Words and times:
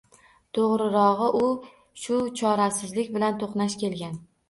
To`g`rirog`i, 0.57 1.29
u 1.41 1.51
shu 2.07 2.25
chorasizlik 2.43 3.15
bilan 3.19 3.43
to`qnash 3.47 3.83
kelgan 3.87 4.23